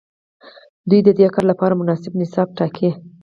[0.89, 2.89] دوی ددې کار لپاره مناسب نصاب ټاکي.